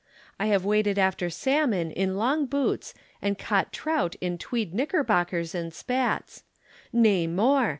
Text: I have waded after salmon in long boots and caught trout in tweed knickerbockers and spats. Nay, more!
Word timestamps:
I 0.39 0.47
have 0.47 0.65
waded 0.65 0.97
after 0.97 1.29
salmon 1.29 1.91
in 1.91 2.17
long 2.17 2.47
boots 2.47 2.95
and 3.21 3.37
caught 3.37 3.71
trout 3.71 4.15
in 4.19 4.39
tweed 4.39 4.73
knickerbockers 4.73 5.53
and 5.53 5.71
spats. 5.71 6.43
Nay, 6.91 7.27
more! 7.27 7.69